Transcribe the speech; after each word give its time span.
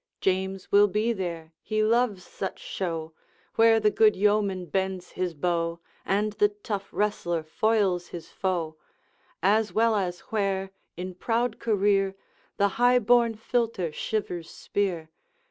James 0.19 0.71
will 0.71 0.87
be 0.87 1.13
there; 1.13 1.53
he 1.61 1.83
loves 1.83 2.23
such 2.25 2.57
show, 2.59 3.13
Where 3.53 3.79
the 3.79 3.91
good 3.91 4.15
yeoman 4.15 4.65
bends 4.65 5.11
his 5.11 5.35
bow, 5.35 5.79
And 6.07 6.33
the 6.33 6.49
tough 6.49 6.89
wrestler 6.91 7.43
foils 7.43 8.07
his 8.07 8.27
foe, 8.27 8.77
As 9.43 9.73
well 9.73 9.95
as 9.95 10.21
where, 10.31 10.71
in 10.97 11.13
proud 11.13 11.59
career, 11.59 12.15
The 12.57 12.67
high 12.81 12.97
born 12.97 13.35
filter 13.35 13.91
shivers 13.91 14.49
spear. 14.49 15.11